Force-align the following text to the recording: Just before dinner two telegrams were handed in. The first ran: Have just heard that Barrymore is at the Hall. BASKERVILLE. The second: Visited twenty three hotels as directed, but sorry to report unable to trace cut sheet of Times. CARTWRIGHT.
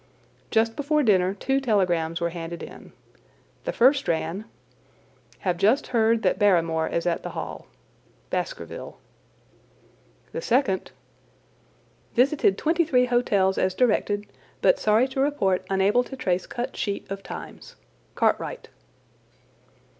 Just 0.49 0.75
before 0.75 1.03
dinner 1.03 1.35
two 1.35 1.61
telegrams 1.61 2.19
were 2.19 2.31
handed 2.31 2.63
in. 2.63 2.91
The 3.65 3.71
first 3.71 4.07
ran: 4.07 4.45
Have 5.41 5.57
just 5.57 5.85
heard 5.93 6.23
that 6.23 6.39
Barrymore 6.39 6.87
is 6.89 7.05
at 7.05 7.21
the 7.21 7.29
Hall. 7.37 7.67
BASKERVILLE. 8.31 8.97
The 10.31 10.41
second: 10.41 10.89
Visited 12.15 12.57
twenty 12.57 12.83
three 12.83 13.05
hotels 13.05 13.59
as 13.59 13.75
directed, 13.75 14.25
but 14.59 14.79
sorry 14.79 15.07
to 15.09 15.21
report 15.21 15.63
unable 15.69 16.03
to 16.05 16.15
trace 16.15 16.47
cut 16.47 16.75
sheet 16.75 17.05
of 17.11 17.21
Times. 17.21 17.75
CARTWRIGHT. 18.15 18.69